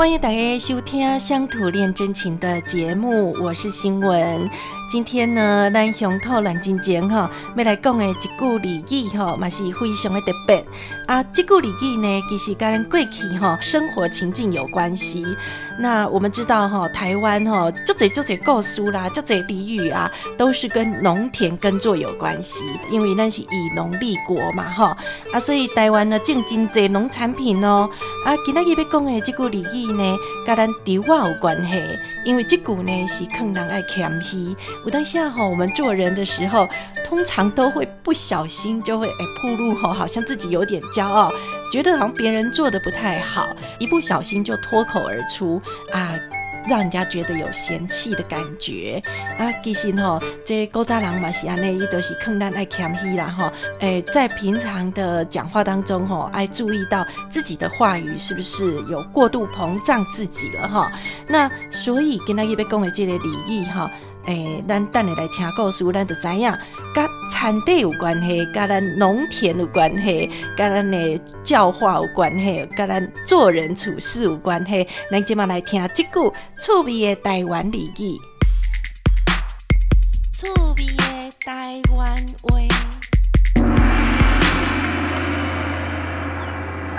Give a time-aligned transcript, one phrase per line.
[0.00, 4.48] 欢迎大家收听《乡土恋真情》的节目，我是新闻。
[4.90, 10.66] 今天呢，咱乡土蓝真情哈，要来讲的一句俚语哈，嘛是非常的特别
[11.06, 11.22] 啊。
[11.32, 15.24] 这句俚语呢，其实跟咱过去哈生活情境有关系。
[15.78, 24.96] 那我们知道哈，台湾哈，就这就这故事啦，就这俚语啊，都是跟农田耕作有关系，因为咱是以农立国嘛哈
[25.32, 27.88] 啊，所以台湾呢种真济农产品哦
[28.26, 28.34] 啊。
[28.44, 31.80] 今日要讲的这句俚语呢，跟咱稻话有关系，
[32.24, 34.52] 因为这句呢是坑人爱谦虚。
[34.84, 36.68] 我当下哈，我们做人的时候，
[37.04, 41.30] 通常都会不小心就会哎铺路哈，好像自己有点骄傲，
[41.70, 43.46] 觉得好像别人做的不太好，
[43.78, 45.60] 一不小心就脱口而出
[45.92, 46.18] 啊，
[46.66, 49.02] 让人家觉得有嫌弃的感觉
[49.38, 49.52] 啊。
[49.62, 53.52] 其实哈，这高渣郎嘛是安内，伊都是坑咱爱谦虚啦哈。
[53.80, 60.90] 哎，在平常的讲话当中哈，爱注意到自己的话语是不是有过度膨胀自己了哈。
[61.26, 63.90] 那所以跟他一边讲的这类礼仪哈。
[64.26, 66.52] 诶，咱等下来听故事，咱就知影，
[66.94, 74.86] 甲产地有关系，甲咱农田有关系，甲咱的教化有关系，甲咱做人处事有关系。
[75.10, 78.18] 咱今麦来听即句趣味的台湾俚语，
[80.32, 81.02] 趣味的
[81.40, 82.06] 台湾
[82.42, 82.60] 话。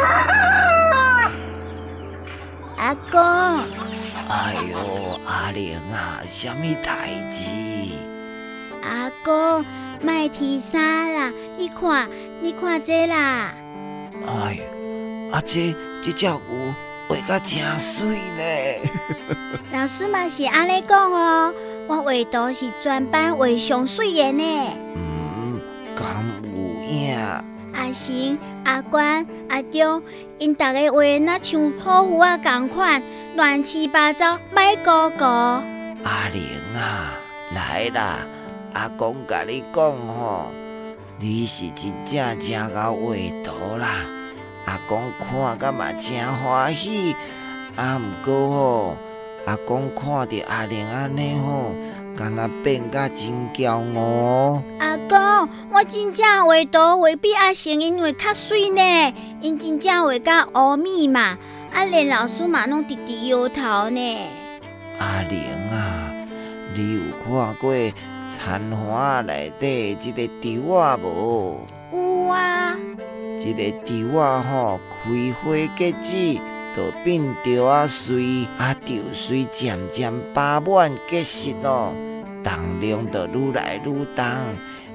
[2.76, 3.20] 阿公。
[4.28, 5.09] 哎呦，
[5.50, 7.50] 阿玲啊，什么代志？
[8.84, 9.64] 阿公，
[10.00, 11.32] 卖提衫啦！
[11.58, 12.08] 你看，
[12.40, 13.52] 你看这啦！
[14.24, 14.62] 哎呀，
[15.32, 16.40] 阿这这只牛
[17.08, 18.06] 画甲真水
[18.38, 18.90] 呢！
[19.74, 21.52] 老师嘛是安尼讲哦，
[21.88, 24.44] 我画图是全班画上水的呢。
[27.90, 30.00] 阿成、阿关、阿忠，
[30.38, 33.02] 因逐个话那像泡芙啊共款，
[33.34, 35.26] 乱七八糟，歹哥哥。
[35.26, 36.40] 阿玲
[36.76, 37.18] 啊，
[37.52, 38.18] 来啦！
[38.74, 40.46] 阿公甲你讲吼，
[41.18, 43.88] 你是真正正够画图啦。
[44.66, 47.16] 阿公看甲嘛真欢喜，
[47.74, 48.96] 啊，毋过吼，
[49.46, 51.74] 阿公看着阿玲安尼吼。
[52.16, 54.62] 敢若变甲真骄傲。
[54.78, 61.36] 阿公，我真正画图未必阿成因为较水呢，因真正画甲乌米嘛，
[61.74, 64.18] 啊连老师嘛拢直直摇头呢。
[65.00, 65.40] 阿玲
[65.72, 66.12] 啊，
[66.76, 67.74] 你有看过
[68.30, 71.66] 残花内底即个稻啊无？
[71.92, 72.76] 有啊。
[73.36, 76.38] 即个稻啊吼，开花结籽，
[76.76, 81.92] 就变着啊水，啊稻水渐渐饱满结实咯。
[82.44, 84.24] 重量就愈来愈重，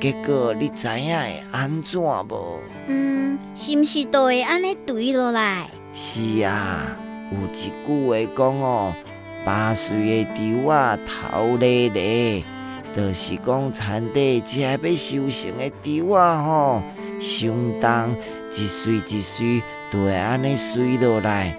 [0.00, 2.60] 结果你知影会安怎无？
[2.86, 5.68] 嗯，是毋是都会安尼对落来？
[5.92, 6.96] 是啊，
[7.32, 8.94] 有一句话讲哦，
[9.44, 12.44] 八岁的猪仔头咧咧，
[12.94, 16.80] 就是讲田地只要收成的猪仔吼，
[17.18, 18.14] 相当
[18.52, 19.60] 一岁一岁
[19.90, 21.58] 都会安尼碎落来，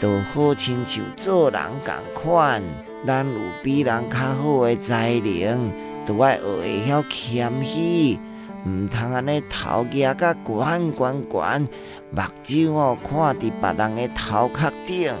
[0.00, 2.62] 就好亲像做人共款。
[3.04, 5.72] 咱有比人较好的才能，
[6.06, 8.18] 都爱学会晓谦虚，
[8.66, 11.68] 毋通安尼头举甲悬悬悬，
[12.10, 15.12] 目睭哦看伫别人的头壳顶，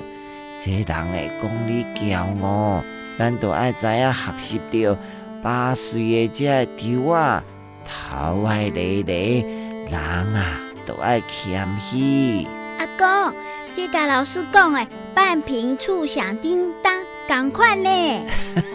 [0.64, 2.82] 这人会讲你骄傲。
[3.18, 4.98] 咱都爱知影学习着
[5.42, 7.44] 八岁的这个啊，
[7.84, 12.46] 头爱咧咧，人啊都爱谦虚。
[12.78, 13.34] 阿公，
[13.74, 17.00] 这个老师讲诶半瓶醋响叮当。
[17.28, 18.26] 赶快呢！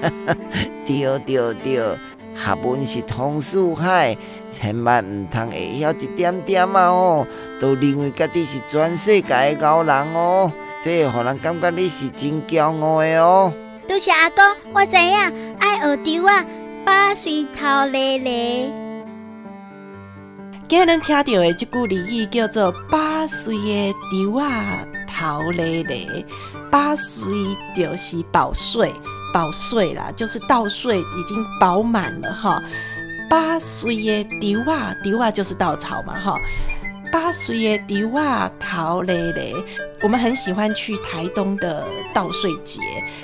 [0.86, 1.78] 对对对，
[2.36, 4.16] 学问是通四海，
[4.52, 7.28] 千万唔通会晓一点点啊哦，
[7.60, 10.52] 都认为家己是全世界的高人哦，
[10.84, 13.52] 这会互人感觉你是真骄傲的哦。
[13.88, 14.42] 多谢阿哥，
[14.74, 16.46] 我知影爱学丢啊，
[16.84, 18.72] 八岁头咧咧。
[20.68, 26.26] 今日听到的这句俚语叫做“八岁的丢啊头咧咧”。
[26.72, 27.32] 八岁
[27.78, 28.92] 就是饱岁，
[29.36, 32.64] 饱岁啦，就是稻穗已经饱满了哈。
[33.30, 36.40] 八岁的稻啊，稻啊就是稻草嘛哈。
[37.16, 39.56] 八岁的稻啊，桃嘞嘞，
[40.02, 41.82] 我们很喜欢去台东的
[42.14, 42.82] 稻穗节，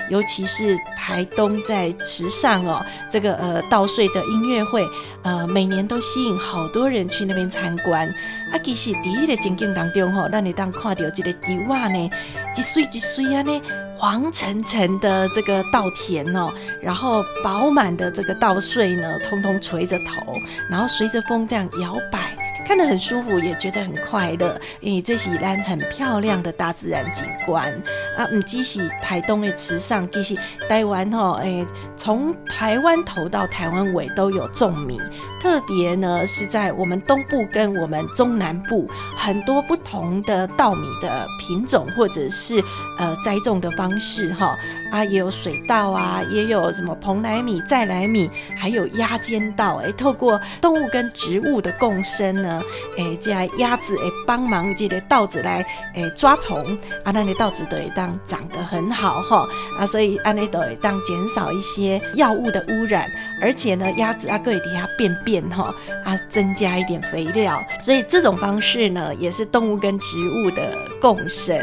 [0.10, 4.88] 尤其是台东在池上哦，这个呃稻穗的音乐会，
[5.24, 8.08] 呃每年都吸引好多人去那边参观。
[8.54, 12.10] 啊，其实第一个情景当中吼，让你当看到这个稻啊呢，
[12.58, 13.62] 一穗一穗啊呢，
[13.98, 16.50] 黄澄澄的这个稻田哦，
[16.82, 20.34] 然后饱满的这个稻穗呢，通通垂着头，
[20.70, 22.31] 然后随着风这样摇摆。
[22.66, 24.60] 看得很舒服，也觉得很快乐。
[24.82, 27.72] 诶，这是咱很漂亮的大自然景观
[28.18, 28.26] 啊！
[28.34, 30.36] 唔只是台东的池上，其实
[30.70, 31.66] 台湾吼，诶，
[31.98, 35.00] 从台湾头到台湾尾都有种米，
[35.42, 42.64] 特别呢是在我们东部跟我们中南部很多不同的稻米的品种，或者是
[43.00, 44.56] 呃栽种的方式哈。
[44.92, 49.78] 啊，也有水稻啊，也有什么蓬莱米、再来米，还有压尖稻。
[49.78, 52.62] 诶，透过动物跟植物的共生呢，
[52.98, 55.66] 诶，这样鸭子诶帮忙这个稻子来
[55.96, 56.78] 诶抓虫。
[57.06, 59.48] 啊，那的稻子都会当长得很好哈。
[59.80, 63.10] 啊，所以安尼都会当减少一些药物的污染，
[63.42, 65.74] 而且呢，鸭子啊可以底下便便哈
[66.04, 71.58] 啊，增加一点肥料，所以这种方式呢，也是动物跟植物的共生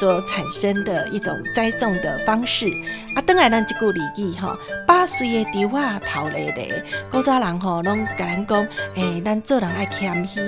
[0.00, 2.66] 所产生的一种栽种的方式
[3.14, 3.22] 啊。
[3.26, 4.56] 当然咱这句俚语哈，
[4.86, 10.40] 八岁的稻啊头咧咧，古早人吼拢甲咱讲，诶，咱做人爱谦虚，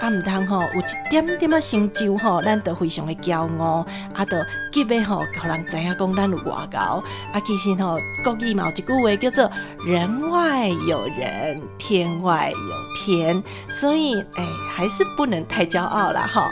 [0.00, 4.36] 啊，毋通吼有一点点啊成就吼，咱都非常的骄傲，啊，都
[4.72, 7.02] 急要吼，互人知影讲咱有外高，
[7.32, 9.50] 啊，其实吼国语嘛有一句话叫做
[9.86, 16.42] 人外有人，天外有天，所以诶，还是不能太骄傲啦吼，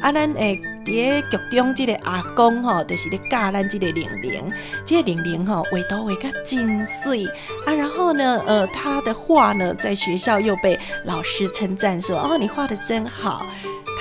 [0.00, 0.58] 啊，咱诶。
[0.82, 4.50] 伫个剧中，即个阿公吼，就是咧教咱即个玲玲，
[4.84, 7.26] 即个玲玲吼，画图画个真水
[7.66, 7.72] 啊。
[7.72, 13.44] 然后呢，呃，他的画呢，在学校又被老师称赞说：“哦，你画的真好。”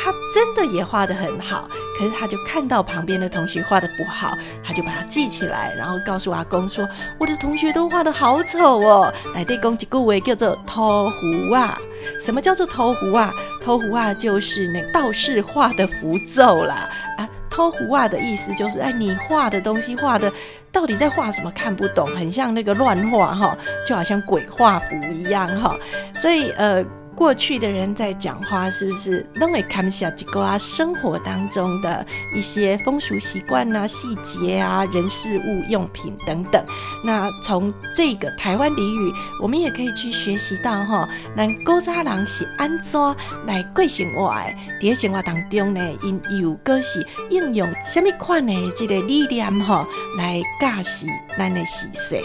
[0.02, 1.68] 他真的也画的很好。
[1.98, 6.88] 可是他就看到旁边的同学画的不好，他就把它记起来，然后告诉阿公说
[7.20, 11.78] ：“我的同学都画的好丑哦。”来对公一句话叫做“偷胡啊”。
[12.24, 13.34] 什么叫做偷胡啊？
[13.62, 16.90] 偷胡啊就是那道士画的符咒啦。
[17.18, 20.32] 啊，偷胡啊的意思就是，哎，你画的东西画的
[20.72, 21.52] 到底在画什么？
[21.52, 25.76] 看不懂，很像那个乱画哈，就好像鬼画符一样哈。
[26.16, 26.82] 所以呃。
[27.20, 30.58] 过去的人在讲话，是不是都会看下几个啊？
[30.58, 36.66] 生活当中的一些风俗习惯啊、细节啊、人事物用品等等。
[37.06, 41.10] 那从这个台湾俚语，我们也可以去学习到哈。
[41.36, 42.98] 那古早人是安怎
[43.46, 44.34] 来过生活？
[44.80, 44.90] 的？
[44.90, 49.86] 在生活当中呢，因有个是应用什么款的这个理念哈，
[50.18, 51.06] 来驾驶
[51.38, 52.16] 咱的时势。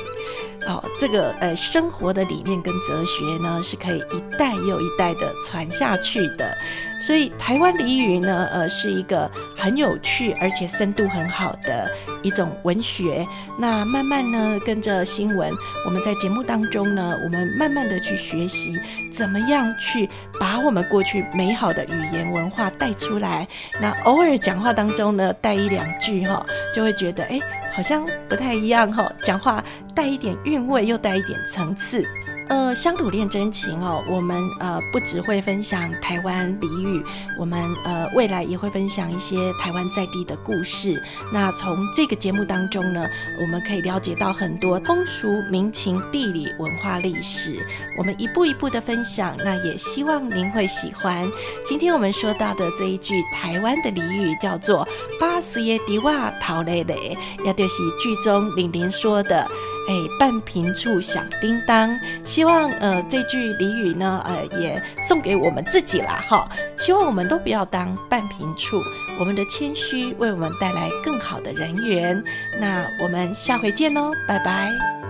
[0.67, 6.57] 哦，这个呃生活的理念跟哲学呢，是可以一代又一代的传下去的。
[7.01, 11.91] 所以台湾俚语呢，呃，是一个很有趣而且深度很好的
[12.23, 13.27] 一种文学。
[13.61, 15.53] 那慢慢呢，跟着新闻，
[15.85, 18.79] 我们在节目当中呢，我们慢慢的去学习，
[19.13, 20.09] 怎么样去
[20.41, 23.47] 把我们过去美好的语言文化带出来。
[23.83, 26.45] 那偶尔讲话当中呢，带一两句哈，
[26.75, 27.39] 就会觉得哎。
[27.75, 29.63] 好像不太一样哈，讲话
[29.95, 32.07] 带一点韵味，又带一点层次。
[32.47, 37.03] 呃，乡土恋真情哦，我们呃不只会分享台湾俚语，
[37.39, 41.03] 我们呃未来也会分享一些台湾在地的故事。
[41.33, 43.09] 那从这个节目当中呢，
[43.41, 47.59] 我们可以了解到很多风俗民情、地理文化历史，
[47.99, 49.35] 我们一步一步的分享。
[49.39, 51.27] 那也希望您会喜欢。
[51.65, 54.87] 今天我们说到的这一句台湾的俚语叫做
[55.19, 59.49] “八岁的迪瓦陶磊磊”，也就是剧中玲玲说的。
[59.89, 66.49] 哎，半平处响叮当，希望呃这句俚语呢，呃也送给我们自己啦，哈，
[66.79, 68.77] 希望我们都不要当半平处，
[69.19, 72.23] 我们的谦虚为我们带来更好的人缘。
[72.59, 75.04] 那我们下回见喽，拜拜。